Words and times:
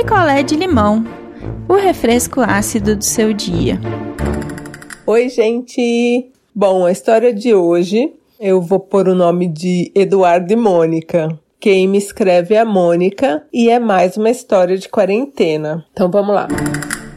picolé 0.00 0.42
de 0.42 0.56
limão, 0.56 1.04
o 1.68 1.74
refresco 1.74 2.40
ácido 2.40 2.96
do 2.96 3.04
seu 3.04 3.34
dia. 3.34 3.78
Oi, 5.06 5.28
gente! 5.28 6.30
Bom, 6.54 6.86
a 6.86 6.90
história 6.90 7.34
de 7.34 7.54
hoje 7.54 8.10
eu 8.40 8.62
vou 8.62 8.80
pôr 8.80 9.08
o 9.08 9.14
nome 9.14 9.46
de 9.46 9.92
Eduardo 9.94 10.50
e 10.50 10.56
Mônica. 10.56 11.38
Quem 11.60 11.86
me 11.86 11.98
escreve 11.98 12.54
é 12.54 12.60
a 12.60 12.64
Mônica 12.64 13.42
e 13.52 13.68
é 13.68 13.78
mais 13.78 14.16
uma 14.16 14.30
história 14.30 14.78
de 14.78 14.88
quarentena. 14.88 15.84
Então 15.92 16.10
vamos 16.10 16.34
lá. 16.34 16.48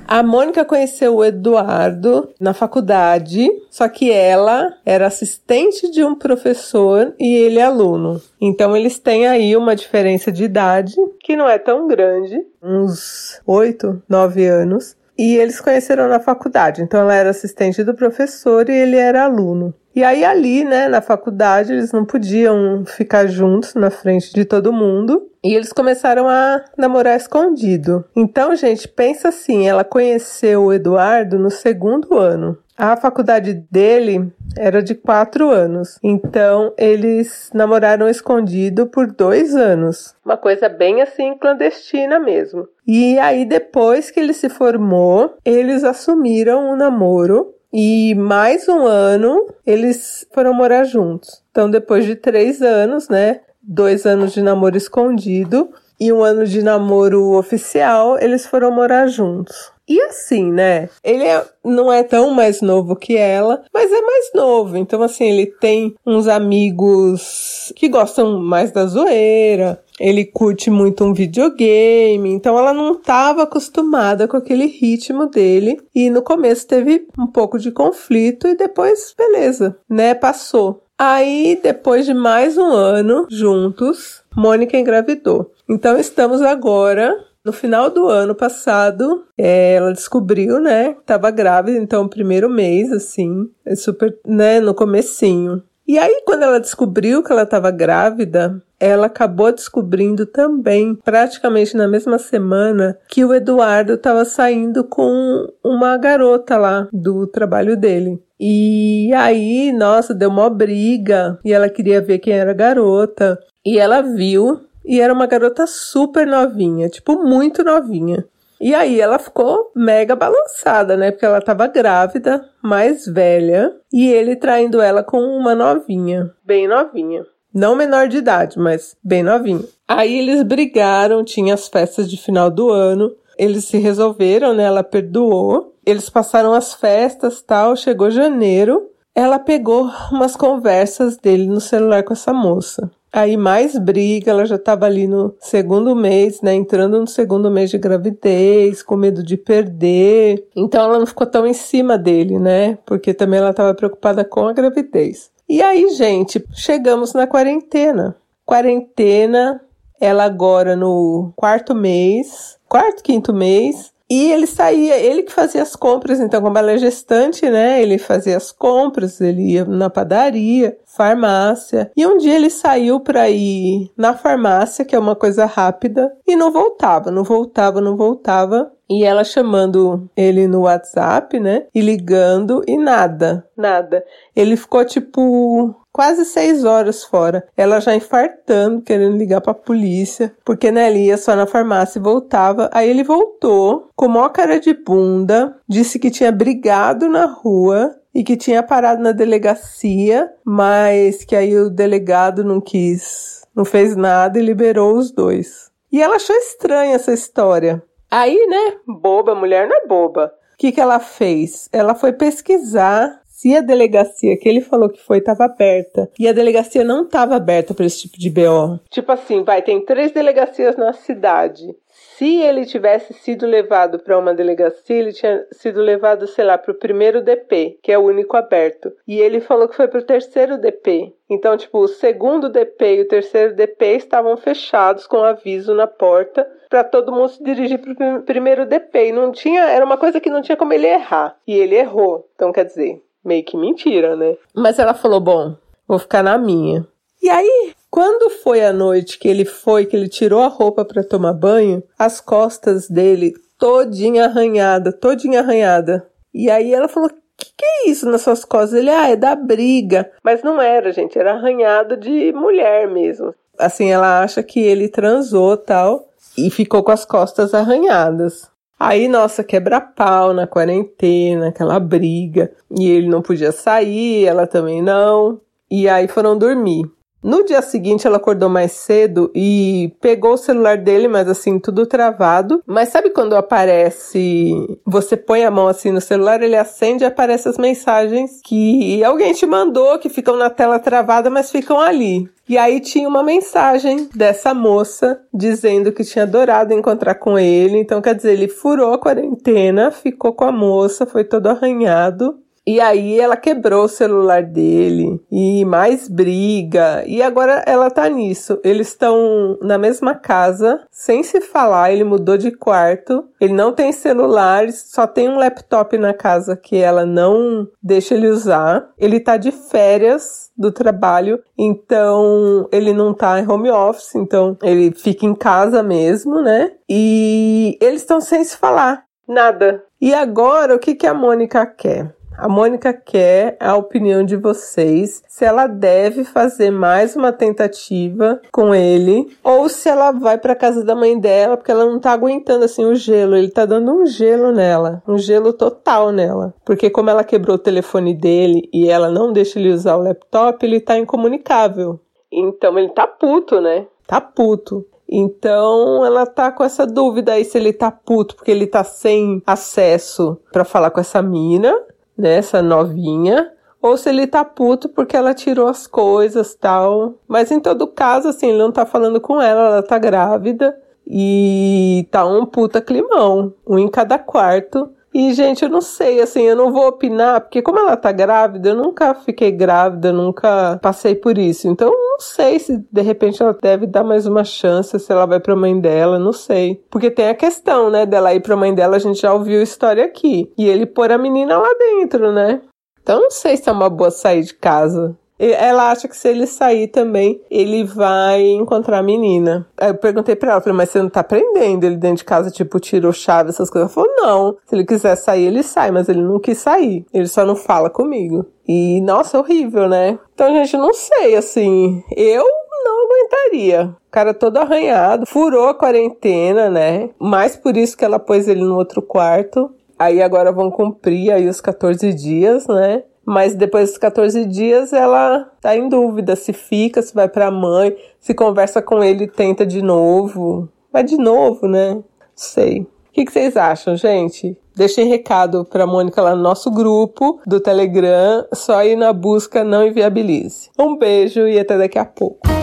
A 0.06 0.22
Mônica 0.22 0.66
conheceu 0.66 1.16
o 1.16 1.24
Eduardo 1.24 2.30
na 2.38 2.54
faculdade, 2.54 3.48
só 3.72 3.88
que 3.88 4.12
ela 4.12 4.74
era 4.86 5.08
assistente 5.08 5.90
de 5.90 6.04
um 6.04 6.16
professor 6.16 7.16
e 7.18 7.34
ele 7.34 7.60
é 7.60 7.64
aluno. 7.64 8.22
Então 8.42 8.76
eles 8.76 9.00
têm 9.00 9.26
aí 9.26 9.56
uma 9.56 9.74
diferença 9.74 10.34
de 10.34 10.44
idade 10.44 10.94
que 11.24 11.38
não 11.38 11.50
é 11.50 11.58
tão 11.58 11.88
grande, 11.88 12.46
uns 12.62 13.42
8, 13.48 14.04
9 14.08 14.46
anos. 14.46 14.96
E 15.18 15.38
eles 15.38 15.62
conheceram 15.62 16.08
na 16.08 16.20
faculdade. 16.20 16.82
Então 16.82 17.00
ela 17.00 17.16
era 17.16 17.30
assistente 17.30 17.84
do 17.84 17.94
professor 17.94 18.68
e 18.70 18.74
ele 18.74 18.98
era 18.98 19.24
aluno. 19.24 19.74
E 19.96 20.04
aí 20.04 20.26
ali, 20.26 20.64
né, 20.64 20.88
na 20.88 21.02
faculdade, 21.02 21.72
eles 21.72 21.92
não 21.92 22.04
podiam 22.04 22.84
ficar 22.84 23.28
juntos 23.28 23.76
na 23.76 23.92
frente 23.92 24.34
de 24.34 24.44
todo 24.44 24.74
mundo. 24.74 25.30
E 25.44 25.54
eles 25.54 25.72
começaram 25.72 26.28
a 26.28 26.64
namorar 26.78 27.16
escondido. 27.16 28.04
Então, 28.16 28.56
gente, 28.56 28.88
pensa 28.88 29.30
assim, 29.30 29.68
ela 29.68 29.84
conheceu 29.84 30.64
o 30.64 30.74
Eduardo 30.74 31.38
no 31.38 31.52
segundo 31.52 32.18
ano. 32.18 32.58
A 32.78 32.98
faculdade 32.98 33.54
dele 33.54 34.34
era 34.58 34.82
de 34.82 34.96
quatro 34.96 35.50
anos, 35.50 36.00
então 36.04 36.74
eles 36.78 37.52
namoraram 37.54 38.10
escondido 38.10 38.88
por 38.88 39.12
dois 39.12 39.56
anos. 39.56 40.16
Uma 40.26 40.38
coisa 40.38 40.68
bem 40.68 41.02
assim 41.02 41.38
clandestina 41.38 42.20
mesmo. 42.20 42.68
E 42.88 43.18
aí, 43.20 43.46
depois 43.46 44.10
que 44.10 44.20
ele 44.20 44.34
se 44.34 44.50
formou, 44.50 45.36
eles 45.46 45.84
assumiram 45.84 46.72
o 46.72 46.76
namoro 46.76 47.54
e 47.72 48.14
mais 48.16 48.68
um 48.68 48.86
ano 48.86 49.48
eles 49.66 50.28
foram 50.34 50.54
morar 50.54 50.84
juntos. 50.84 51.44
Então, 51.52 51.70
depois 51.70 52.06
de 52.06 52.16
três 52.16 52.62
anos, 52.62 53.08
né? 53.08 53.42
Dois 53.62 54.06
anos 54.06 54.34
de 54.34 54.42
namoro 54.42 54.76
escondido 54.78 55.70
e 56.00 56.12
um 56.12 56.24
ano 56.24 56.46
de 56.46 56.62
namoro 56.62 57.38
oficial, 57.38 58.18
eles 58.20 58.46
foram 58.46 58.72
morar 58.72 59.08
juntos. 59.08 59.73
E 59.88 60.02
assim, 60.02 60.52
né? 60.52 60.90
Ele 61.04 61.24
é, 61.24 61.46
não 61.64 61.92
é 61.92 62.04
tão 62.04 62.32
mais 62.32 62.62
novo 62.62 62.96
que 62.96 63.18
ela, 63.18 63.64
mas 63.74 63.92
é 63.92 64.02
mais 64.02 64.32
novo. 64.34 64.78
Então, 64.78 65.02
assim, 65.02 65.26
ele 65.26 65.48
tem 65.48 65.94
uns 66.06 66.28
amigos 66.28 67.74
que 67.76 67.90
gostam 67.90 68.40
mais 68.40 68.72
da 68.72 68.86
zoeira. 68.86 69.84
Ele 70.00 70.26
curte 70.26 70.72
muito 70.72 71.04
um 71.04 71.14
videogame, 71.14 72.32
então 72.32 72.58
ela 72.58 72.74
não 72.74 72.94
estava 72.94 73.44
acostumada 73.44 74.28
com 74.28 74.38
aquele 74.38 74.66
ritmo 74.66 75.28
dele. 75.28 75.80
E 75.94 76.10
no 76.10 76.22
começo 76.22 76.66
teve 76.68 77.06
um 77.20 77.28
pouco 77.28 77.60
de 77.60 77.72
conflito 77.72 78.48
e 78.48 78.56
depois, 78.56 79.14
beleza, 79.18 79.78
né? 79.90 80.16
Passou. 80.16 80.84
Aí, 80.98 81.60
depois 81.62 82.06
de 82.06 82.14
mais 82.14 82.58
um 82.58 82.72
ano 82.72 83.28
juntos, 83.30 84.24
Mônica 84.36 84.78
engravidou. 84.78 85.52
Então, 85.68 85.98
estamos 85.98 86.42
agora 86.42 87.16
no 87.44 87.52
final 87.52 87.90
do 87.90 88.08
ano 88.08 88.34
passado, 88.34 89.26
é, 89.38 89.76
ela 89.76 89.92
descobriu, 89.92 90.60
né, 90.60 90.96
tava 91.06 91.30
grávida, 91.30 91.78
então 91.78 92.08
primeiro 92.08 92.50
mês, 92.50 92.92
assim, 92.92 93.50
é 93.66 93.76
super, 93.76 94.18
né, 94.26 94.60
no 94.60 94.74
comecinho. 94.74 95.62
E 95.86 96.00
aí, 96.00 96.24
quando 96.26 96.44
ela 96.44 96.62
descobriu 96.62 97.22
que 97.22 97.32
ela 97.32 97.44
estava 97.44 97.70
grávida, 97.70 98.64
ela 98.80 99.08
acabou 99.08 99.52
descobrindo 99.52 100.26
também, 100.26 100.96
praticamente 101.04 101.76
na 101.76 101.90
mesma 101.90 102.18
semana, 102.18 102.98
que 103.10 103.26
o 103.26 103.34
Eduardo 103.34 103.94
estava 103.94 104.24
saindo 104.24 104.86
com 104.86 105.46
uma 105.62 105.98
garota 105.98 106.58
lá 106.58 106.88
do 106.92 107.28
trabalho 107.28 107.76
dele. 107.76 108.22
E 108.40 109.12
aí, 109.14 109.74
nossa, 109.74 110.14
deu 110.14 110.30
uma 110.30 110.50
briga 110.50 111.38
e 111.44 111.52
ela 111.52 111.70
queria 111.70 112.02
ver 112.02 112.20
quem 112.20 112.34
era 112.34 112.52
a 112.52 112.56
garota. 112.56 113.38
E 113.66 113.78
ela 113.78 114.02
viu 114.02 114.62
e 114.86 115.00
era 115.00 115.14
uma 115.14 115.26
garota 115.26 115.66
super 115.68 116.28
novinha, 116.28 116.90
tipo, 116.90 117.24
muito 117.24 117.64
novinha. 117.64 118.26
E 118.60 118.74
aí 118.74 119.02
ela 119.02 119.20
ficou 119.20 119.72
mega 119.76 120.16
balançada, 120.16 120.96
né? 120.96 121.12
Porque 121.12 121.26
ela 121.26 121.42
tava 121.42 121.68
grávida, 121.68 122.48
mais 122.62 123.06
velha, 123.06 123.74
e 123.92 124.10
ele 124.10 124.36
traindo 124.36 124.80
ela 124.80 125.04
com 125.04 125.18
uma 125.18 125.54
novinha, 125.54 126.32
bem 126.46 126.68
novinha. 126.68 127.26
Não 127.54 127.76
menor 127.76 128.08
de 128.08 128.18
idade, 128.18 128.58
mas 128.58 128.96
bem 129.04 129.22
novinha. 129.22 129.64
Aí 129.88 130.18
eles 130.18 130.42
brigaram, 130.42 131.24
tinha 131.24 131.54
as 131.54 131.68
festas 131.68 132.10
de 132.10 132.18
final 132.18 132.50
do 132.50 132.72
ano. 132.72 133.16
Eles 133.38 133.66
se 133.66 133.78
resolveram, 133.78 134.56
né? 134.56 134.64
Ela 134.64 134.84
perdoou. 134.84 135.76
Eles 135.86 136.10
passaram 136.10 136.54
as 136.54 136.74
festas, 136.74 137.44
tal, 137.44 137.76
chegou 137.76 138.10
janeiro. 138.10 138.90
Ela 139.14 139.38
pegou 139.38 139.88
umas 140.12 140.36
conversas 140.36 141.18
dele 141.18 141.46
no 141.46 141.62
celular 141.62 142.02
com 142.04 142.14
essa 142.14 142.34
moça. 142.34 142.90
Aí 143.14 143.38
mais 143.38 143.78
briga, 143.78 144.32
ela 144.32 144.44
já 144.44 144.56
estava 144.56 144.88
ali 144.88 145.06
no 145.06 145.36
segundo 145.40 145.96
mês, 145.96 146.42
né? 146.42 146.56
Entrando 146.56 147.00
no 147.00 147.06
segundo 147.06 147.52
mês 147.52 147.70
de 147.70 147.78
gravidez, 147.78 148.82
com 148.82 148.96
medo 148.96 149.22
de 149.22 149.38
perder. 149.38 150.48
Então 150.56 150.84
ela 150.84 150.98
não 150.98 151.06
ficou 151.06 151.28
tão 151.28 151.46
em 151.46 151.54
cima 151.54 151.96
dele, 151.96 152.40
né? 152.40 152.76
Porque 152.84 153.14
também 153.14 153.40
ela 153.40 153.52
estava 153.52 153.76
preocupada 153.76 154.26
com 154.26 154.48
a 154.48 154.54
gravidez. 154.54 155.30
E 155.48 155.62
aí, 155.62 155.90
gente, 155.90 156.44
chegamos 156.54 157.14
na 157.14 157.28
quarentena. 157.28 158.16
Quarentena, 158.44 159.62
ela 160.02 160.24
agora 160.24 160.76
no 160.76 161.32
quarto 161.36 161.76
mês, 161.76 162.58
quarto, 162.68 163.04
quinto 163.04 163.32
mês, 163.32 163.93
e 164.16 164.32
ele 164.32 164.46
saía, 164.46 164.96
ele 164.98 165.24
que 165.24 165.32
fazia 165.32 165.64
as 165.64 165.76
compras, 165.76 166.20
então, 166.20 166.40
como 166.40 166.56
ela 166.56 166.72
é 166.72 166.78
gestante, 166.78 167.50
né? 167.50 167.82
Ele 167.82 167.98
fazia 167.98 168.38
as 168.38 168.52
compras, 168.52 169.20
ele 169.20 169.54
ia 169.54 169.66
na 169.66 169.90
padaria, 169.90 170.78
farmácia. 170.86 171.92
E 171.98 172.06
um 172.06 172.20
dia 172.20 172.36
ele 172.36 172.52
saiu 172.52 173.00
para 173.00 173.28
ir 173.32 173.92
na 173.98 174.14
farmácia, 174.14 174.86
que 174.86 174.96
é 174.96 175.00
uma 175.00 175.16
coisa 175.16 175.46
rápida, 175.46 176.12
e 176.28 176.36
não 176.36 176.52
voltava, 176.52 177.10
não 177.10 177.24
voltava, 177.24 177.82
não 177.82 177.98
voltava. 177.98 178.72
E 178.88 179.04
ela 179.04 179.24
chamando 179.24 180.08
ele 180.16 180.48
no 180.48 180.62
WhatsApp, 180.62 181.40
né? 181.40 181.66
E 181.74 181.82
ligando 181.82 182.62
e 182.68 182.78
nada, 182.78 183.48
nada. 183.58 184.06
Ele 184.36 184.56
ficou 184.56 184.86
tipo 184.86 185.76
quase 185.94 186.26
seis 186.26 186.66
horas 186.66 187.04
fora. 187.04 187.48
Ela 187.56 187.80
já 187.80 187.96
infartando, 187.96 188.82
querendo 188.82 189.16
ligar 189.16 189.40
pra 189.40 189.54
polícia, 189.54 190.36
porque 190.44 190.72
né, 190.72 190.90
ele 190.90 191.06
ia 191.06 191.18
só 191.18 191.36
na 191.36 191.46
farmácia 191.46 192.00
e 192.00 192.02
voltava. 192.02 192.70
Aí 192.74 192.90
ele 192.90 193.04
voltou, 193.04 193.90
com 193.96 194.08
maior 194.08 194.30
cara 194.30 194.60
de 194.60 194.74
bunda, 194.74 195.56
disse 195.70 196.00
que 196.00 196.10
tinha 196.10 196.32
brigado 196.32 197.08
na 197.08 197.26
rua 197.26 197.96
e 198.14 198.24
que 198.24 198.36
tinha 198.36 198.64
parado 198.64 199.02
na 199.02 199.12
delegacia, 199.12 200.32
mas 200.44 201.24
que 201.24 201.36
aí 201.36 201.56
o 201.58 201.70
delegado 201.70 202.44
não 202.44 202.60
quis, 202.60 203.44
não 203.56 203.64
fez 203.64 203.96
nada 203.96 204.40
e 204.40 204.44
liberou 204.44 204.98
os 204.98 205.12
dois. 205.12 205.72
E 205.92 206.02
ela 206.02 206.16
achou 206.16 206.36
estranha 206.36 206.96
essa 206.96 207.14
história. 207.14 207.84
Aí, 208.10 208.48
né, 208.48 208.78
boba, 208.88 209.34
mulher 209.34 209.68
não 209.68 209.76
é 209.76 209.88
boba. 209.88 210.34
O 210.54 210.58
que, 210.58 210.72
que 210.72 210.80
ela 210.80 211.00
fez? 211.00 211.68
Ela 211.74 211.96
foi 211.96 212.14
pesquisar 212.14 213.23
se 213.44 213.54
a 213.58 213.60
delegacia 213.60 214.38
que 214.38 214.48
ele 214.48 214.62
falou 214.62 214.88
que 214.88 215.02
foi 215.02 215.18
estava 215.18 215.44
aberta 215.44 216.10
e 216.18 216.30
a 216.30 216.32
delegacia 216.32 216.82
não 216.82 217.04
estava 217.04 217.36
aberta 217.36 217.74
para 217.74 217.86
esse 217.86 218.04
tipo 218.04 218.18
de 218.18 218.30
BO. 218.30 218.80
Tipo 218.90 219.12
assim, 219.12 219.44
vai, 219.44 219.62
tem 219.62 219.84
três 219.84 220.14
delegacias 220.14 220.78
na 220.78 220.94
cidade. 220.94 221.76
Se 221.90 222.42
ele 222.42 222.66
tivesse 222.66 223.14
sido 223.14 223.46
levado 223.46 224.00
para 224.00 224.18
uma 224.18 224.34
delegacia, 224.34 224.96
ele 224.96 225.12
tinha 225.12 225.46
sido 225.52 225.82
levado, 225.82 226.26
sei 226.26 226.46
lá, 226.46 226.58
para 226.58 226.72
o 226.72 226.76
primeiro 226.76 227.22
DP, 227.22 227.80
que 227.84 227.92
é 227.92 227.98
o 227.98 228.06
único 228.06 228.38
aberto. 228.38 228.94
E 229.06 229.20
ele 229.20 229.42
falou 229.42 229.68
que 229.68 229.76
foi 229.76 229.90
para 229.90 230.00
o 230.00 230.06
terceiro 230.06 230.58
DP. 230.58 231.14
Então, 231.30 231.58
tipo, 231.58 231.80
o 231.80 231.88
segundo 231.88 232.48
DP 232.48 232.96
e 232.96 233.02
o 233.02 233.08
terceiro 233.10 233.54
DP 233.56 233.98
estavam 233.98 234.38
fechados 234.38 235.06
com 235.06 235.18
aviso 235.18 235.74
na 235.74 235.86
porta 235.86 236.50
para 236.70 236.86
todo 236.86 237.12
mundo 237.12 237.28
se 237.28 237.44
dirigir 237.44 237.80
para 237.80 238.20
o 238.20 238.24
primeiro 238.24 238.66
DP. 238.66 239.10
E 239.10 239.12
não 239.12 239.34
tinha, 239.34 239.64
era 239.64 239.84
uma 239.84 239.98
coisa 239.98 240.22
que 240.22 240.30
não 240.30 240.42
tinha 240.42 240.56
como 240.56 240.72
ele 240.72 240.88
errar. 240.88 241.36
E 241.46 241.54
ele 241.54 241.76
errou. 241.76 242.30
Então, 242.36 242.54
quer 242.54 242.64
dizer, 242.64 243.02
meio 243.24 243.44
que 243.44 243.58
mentira, 243.58 244.16
né? 244.16 244.36
Mas 244.54 244.80
ela 244.80 244.94
falou: 244.94 245.20
bom, 245.20 245.56
vou 245.88 246.00
ficar 246.00 246.24
na 246.24 246.38
minha. 246.38 246.86
E 247.22 247.30
aí, 247.30 247.74
quando 247.90 248.30
foi 248.30 248.64
a 248.64 248.74
noite 248.74 249.18
que 249.18 249.28
ele 249.28 249.46
foi, 249.46 249.86
que 249.86 249.96
ele 249.96 250.10
tirou 250.10 250.42
a 250.42 250.48
roupa 250.48 250.84
para 250.84 251.04
tomar 251.04 251.34
banho, 251.34 251.82
as 251.98 252.20
costas 252.20 252.90
dele 252.90 253.34
todinha 253.58 254.26
arranhada, 254.26 254.92
todinha 254.92 255.40
arranhada. 255.40 256.08
E 256.34 256.50
aí 256.50 256.74
ela 256.74 256.88
falou: 256.88 257.10
que 257.38 257.54
que 257.58 257.66
é 257.66 257.90
isso 257.90 258.10
nas 258.10 258.22
suas 258.22 258.44
costas? 258.46 258.74
Ele, 258.80 258.90
ah, 258.90 259.10
é 259.10 259.16
da 259.16 259.36
briga. 259.36 260.12
Mas 260.24 260.44
não 260.44 260.62
era, 260.62 260.92
gente, 260.92 261.18
era 261.18 261.34
arranhado 261.34 261.98
de 261.98 262.32
mulher 262.34 262.88
mesmo. 262.88 263.34
Assim, 263.58 263.92
ela 263.92 264.22
acha 264.22 264.42
que 264.42 264.60
ele 264.60 264.90
transou 264.90 265.56
tal 265.56 266.10
e 266.38 266.50
ficou 266.50 266.84
com 266.84 266.92
as 266.92 267.06
costas 267.06 267.54
arranhadas. 267.54 268.52
Aí, 268.86 269.08
nossa, 269.08 269.46
quebra-pau 269.46 270.34
na 270.34 270.46
quarentena, 270.46 271.48
aquela 271.48 271.80
briga. 271.80 272.52
E 272.70 272.86
ele 272.86 273.08
não 273.08 273.22
podia 273.22 273.54
sair, 273.54 274.26
ela 274.26 274.46
também 274.46 274.82
não. 274.82 275.40
E 275.72 275.88
aí 275.88 276.06
foram 276.06 276.38
dormir. 276.38 276.84
No 277.24 277.46
dia 277.46 277.62
seguinte, 277.62 278.06
ela 278.06 278.18
acordou 278.18 278.50
mais 278.50 278.74
cedo 278.74 279.32
e 279.34 279.94
pegou 280.02 280.34
o 280.34 280.38
celular 280.38 280.78
dele, 280.78 281.08
mas 281.08 281.30
assim, 281.30 281.58
tudo 281.58 281.86
travado. 281.86 282.62
Mas 282.68 282.90
sabe 282.90 283.12
quando 283.12 283.36
aparece, 283.36 284.78
você 284.86 285.16
põe 285.16 285.46
a 285.46 285.52
mão 285.52 285.70
assim 285.70 285.92
no 285.92 286.02
celular, 286.02 286.42
ele 286.42 286.58
acende 286.58 287.06
e 287.06 287.08
aparece 287.08 287.48
as 287.48 287.58
mensagens 287.58 288.42
que 288.44 289.02
alguém 289.04 289.34
te 289.34 289.46
mandou, 289.46 289.98
que 290.00 290.10
ficam 290.10 290.36
na 290.36 290.50
tela 290.50 290.80
travada, 290.80 291.30
mas 291.30 291.50
ficam 291.50 291.80
ali. 291.80 292.30
E 292.48 292.58
aí 292.58 292.82
tinha 292.82 293.08
uma 293.08 293.24
mensagem 293.24 294.10
dessa 294.14 294.54
moça 294.54 295.22
dizendo 295.34 295.94
que 295.94 296.04
tinha 296.04 296.24
adorado 296.24 296.74
encontrar 296.74 297.16
com 297.16 297.40
ele. 297.40 297.78
Então, 297.78 298.02
quer 298.02 298.14
dizer, 298.14 298.34
ele 298.34 298.50
furou 298.50 298.94
a 298.94 299.00
quarentena, 299.00 299.92
ficou 299.92 300.34
com 300.34 300.44
a 300.44 300.52
moça, 300.52 301.06
foi 301.06 301.24
todo 301.24 301.48
arranhado 301.48 302.43
e 302.66 302.80
aí 302.80 303.20
ela 303.20 303.36
quebrou 303.36 303.84
o 303.86 303.90
celular 303.90 304.42
dele 304.44 305.22
e 305.30 305.66
mais 305.66 306.08
briga. 306.08 307.04
E 307.06 307.22
agora 307.22 307.64
ela 307.66 307.90
tá 307.92 308.08
nisso. 308.08 308.60
Eles 308.64 308.88
estão 308.88 309.58
na 309.62 309.78
mesma 309.78 310.16
casa, 310.16 310.82
sem 310.90 311.24
se 311.24 311.42
falar. 311.42 311.92
Ele 311.92 312.06
mudou 312.06 312.38
de 312.38 312.52
quarto. 312.52 313.26
Ele 313.40 313.54
não 313.54 313.74
tem 313.74 313.92
celular, 313.92 314.72
só 314.72 315.06
tem 315.06 315.28
um 315.28 315.38
laptop 315.38 315.98
na 315.98 316.14
casa 316.14 316.56
que 316.56 316.78
ela 316.78 317.06
não 317.06 317.68
deixa 317.82 318.16
ele 318.16 318.30
usar. 318.30 318.90
Ele 318.98 319.20
tá 319.20 319.36
de 319.36 319.52
férias 319.52 320.50
do 320.56 320.72
trabalho, 320.72 321.42
então 321.58 322.70
ele 322.72 322.94
não 322.94 323.14
tá 323.14 323.40
em 323.40 323.50
home 323.50 323.70
office, 323.70 324.16
então 324.16 324.56
ele 324.62 324.92
fica 324.92 325.26
em 325.26 325.36
casa 325.36 325.84
mesmo, 325.84 326.42
né? 326.42 326.72
E 326.88 327.78
eles 327.82 328.02
estão 328.02 328.22
sem 328.22 328.44
se 328.44 328.56
falar. 328.56 329.04
Nada. 329.28 329.84
E 330.00 330.14
agora 330.14 330.76
o 330.76 330.80
que, 330.80 330.96
que 330.96 331.08
a 331.08 331.14
Mônica 331.14 331.66
quer? 331.66 332.14
A 332.38 332.50
Mônica 332.50 332.92
quer 332.94 333.56
a 333.60 333.76
opinião 333.76 334.24
de 334.24 334.36
vocês 334.36 335.24
se 335.28 335.46
ela 335.46 335.68
deve 335.68 336.24
fazer 336.24 336.72
mais 336.72 337.16
uma 337.16 337.32
tentativa 337.32 338.42
com 338.52 338.74
ele 338.74 339.28
ou 339.44 339.70
se 339.70 339.88
ela 339.88 340.12
vai 340.12 340.38
para 340.38 340.56
casa 340.56 340.84
da 340.84 340.96
mãe 340.96 341.18
dela 341.20 341.56
porque 341.56 341.72
ela 341.72 341.86
não 341.86 342.00
tá 342.00 342.12
aguentando 342.12 342.66
assim 342.66 342.86
o 342.86 342.96
gelo. 342.96 343.36
Ele 343.36 343.50
tá 343.50 343.66
dando 343.66 343.92
um 343.92 344.06
gelo 344.06 344.52
nela, 344.52 345.02
um 345.08 345.18
gelo 345.18 345.54
total 345.54 346.12
nela. 346.12 346.54
Porque 346.66 346.90
como 346.90 347.10
ela 347.10 347.24
quebrou 347.24 347.56
o 347.56 347.60
telefone 347.60 348.14
dele 348.14 348.68
e 348.74 348.90
ela 348.90 349.10
não 349.10 349.32
deixa 349.32 349.60
ele 349.60 349.72
usar 349.72 349.96
o 349.96 350.04
laptop, 350.04 350.66
ele 350.66 350.80
tá 350.80 350.98
incomunicável. 350.98 352.00
Então 352.32 352.78
ele 352.80 352.90
tá 352.90 353.06
puto, 353.06 353.62
né? 353.62 353.86
Tá 354.08 354.20
puto. 354.20 354.86
Então 355.08 356.04
ela 356.04 356.26
tá 356.26 356.52
com 356.52 356.64
essa 356.64 356.88
dúvida 356.88 357.34
aí 357.34 357.46
se 357.46 357.58
ele 357.58 357.72
tá 357.72 357.92
puto 357.92 358.36
porque 358.36 358.50
ele 358.50 358.66
tá 358.66 358.84
sem 358.84 359.42
acesso 359.46 360.40
para 360.52 360.66
falar 360.66 360.90
com 360.90 361.00
essa 361.00 361.22
mina 361.22 361.74
nessa 362.18 362.62
novinha, 362.62 363.52
ou 363.82 363.98
se 363.98 364.10
ele 364.10 364.26
tá 364.26 364.46
puto 364.46 364.88
porque 364.88 365.18
ela 365.18 365.34
tirou 365.34 365.68
as 365.68 365.86
coisas 365.86 366.56
tal. 366.56 367.16
Mas 367.28 367.52
em 367.52 367.60
todo 367.60 367.88
caso, 367.88 368.30
assim, 368.30 368.50
ele 368.50 368.58
não 368.58 368.72
tá 368.72 368.86
falando 368.86 369.20
com 369.20 369.42
ela, 369.42 369.62
ela 369.62 369.84
tá 369.84 369.98
grávida 369.98 370.78
e 371.06 372.08
tá 372.10 372.26
um 372.26 372.46
puta 372.46 372.80
climão, 372.82 373.54
um 373.68 373.78
em 373.78 373.90
cada 373.90 374.18
quarto. 374.18 374.90
E, 375.14 375.32
gente, 375.34 375.64
eu 375.64 375.70
não 375.70 375.82
sei, 375.82 376.20
assim, 376.22 376.42
eu 376.42 376.56
não 376.56 376.72
vou 376.72 376.88
opinar, 376.88 377.42
porque 377.42 377.62
como 377.62 377.78
ela 377.78 377.96
tá 377.96 378.12
grávida, 378.12 378.70
eu 378.70 378.76
nunca 378.76 379.14
fiquei 379.14 379.52
grávida, 379.52 380.12
nunca 380.12 380.80
passei 380.82 381.14
por 381.14 381.38
isso. 381.38 381.68
Então, 381.68 381.94
não 382.14 382.20
sei 382.20 382.60
se 382.60 382.78
de 382.92 383.02
repente 383.02 383.42
ela 383.42 383.58
deve 383.60 383.88
dar 383.88 384.04
mais 384.04 384.28
uma 384.28 384.44
chance, 384.44 385.00
se 385.00 385.12
ela 385.12 385.26
vai 385.26 385.40
pra 385.40 385.56
mãe 385.56 385.80
dela, 385.80 386.20
não 386.20 386.32
sei. 386.32 386.84
Porque 386.90 387.10
tem 387.10 387.28
a 387.28 387.36
questão, 387.36 387.90
né, 387.90 388.06
dela 388.06 388.34
ir 388.36 388.42
pra 388.42 388.56
mãe 388.56 388.74
dela, 388.74 388.98
a 388.98 389.00
gente 389.00 389.22
já 389.22 389.34
ouviu 389.34 389.60
a 389.60 389.64
história 389.64 390.06
aqui. 390.06 390.52
E 390.56 390.68
ele 390.68 390.86
pôr 390.86 391.12
a 391.12 391.18
menina 391.18 391.58
lá 391.58 391.70
dentro, 391.74 392.32
né? 392.32 392.62
Então, 393.02 393.20
não 393.20 393.32
sei 393.32 393.58
se 393.58 393.68
é 393.68 393.72
uma 393.72 393.90
boa 393.90 394.12
sair 394.12 394.44
de 394.44 394.54
casa. 394.54 395.18
Ela 395.52 395.92
acha 395.92 396.08
que 396.08 396.16
se 396.16 396.28
ele 396.30 396.48
sair 396.48 396.88
também, 396.88 397.42
ele 397.50 397.84
vai 397.84 398.42
encontrar 398.42 399.00
a 399.00 399.04
menina. 399.04 399.68
Aí 399.78 399.90
eu 399.90 399.96
perguntei 399.96 400.36
pra 400.36 400.52
ela, 400.52 400.62
falei, 400.62 400.78
mas 400.78 400.90
você 400.90 401.02
não 401.02 401.10
tá 401.10 401.24
prendendo 401.24 401.84
ele 401.84 401.98
dentro 401.98 402.18
de 402.18 402.24
casa, 402.24 402.50
tipo, 402.52 402.80
tirou 402.80 403.12
chave, 403.12 403.50
essas 403.50 403.70
coisas? 403.70 403.96
Ela 403.96 404.08
falou, 404.08 404.16
não. 404.18 404.58
Se 404.66 404.76
ele 404.76 404.86
quiser 404.86 405.16
sair, 405.16 405.46
ele 405.46 405.64
sai, 405.64 405.92
mas 405.92 406.08
ele 406.08 406.22
não 406.22 406.40
quis 406.40 406.58
sair. 406.58 407.06
Ele 407.14 407.28
só 407.28 407.46
não 407.46 407.56
fala 407.56 407.90
comigo. 407.90 408.46
E, 408.68 409.02
nossa, 409.02 409.38
horrível, 409.38 409.90
né? 409.90 410.18
Então, 410.34 410.54
gente, 410.54 410.78
não 410.78 410.94
sei, 410.94 411.36
assim, 411.36 412.02
eu 412.16 412.46
não 412.84 413.06
aguentaria. 413.06 413.96
O 414.08 414.12
cara 414.12 414.34
todo 414.34 414.58
arranhado, 414.58 415.26
furou 415.26 415.68
a 415.68 415.74
quarentena, 415.74 416.70
né? 416.70 417.10
Mais 417.20 417.56
por 417.56 417.76
isso 417.76 417.98
que 417.98 418.06
ela 418.06 418.20
pôs 418.20 418.48
ele 418.48 418.62
no 418.62 418.78
outro 418.78 419.02
quarto. 419.02 419.72
Aí 419.98 420.22
agora 420.22 420.52
vão 420.52 420.70
cumprir 420.70 421.32
aí 421.32 421.48
os 421.48 421.62
14 421.62 422.14
dias, 422.14 422.68
né? 422.68 423.04
Mas 423.26 423.56
depois 423.56 423.90
dos 423.90 423.98
14 423.98 424.46
dias 424.46 424.92
ela 424.92 425.52
tá 425.62 425.76
em 425.76 425.88
dúvida 425.88 426.36
se 426.36 426.52
fica, 426.52 427.02
se 427.02 427.14
vai 427.14 427.28
pra 427.28 427.50
mãe, 427.50 427.96
se 428.20 428.34
conversa 428.34 428.82
com 428.82 429.04
ele 429.04 429.28
tenta 429.28 429.66
de 429.66 429.82
novo. 429.82 430.70
Vai 430.92 431.04
de 431.04 431.18
novo, 431.18 431.68
né? 431.68 432.02
Sei. 432.36 432.82
O 432.82 432.88
que, 433.14 433.26
que 433.26 433.32
vocês 433.32 433.56
acham, 433.56 433.96
gente? 433.96 434.58
Deixem 434.76 435.08
recado 435.08 435.66
pra 435.66 435.86
Mônica 435.86 436.22
lá 436.22 436.36
no 436.36 436.42
nosso 436.42 436.72
grupo 436.72 437.40
do 437.46 437.60
Telegram, 437.60 438.44
só 438.54 438.84
ir 438.84 438.96
na 438.96 439.14
busca 439.14 439.64
Não 439.64 439.86
Inviabilize. 439.86 440.72
Um 440.80 440.98
beijo 440.98 441.48
e 441.48 441.60
até 441.60 441.78
daqui 441.78 442.00
a 442.00 442.06
pouco. 442.06 442.63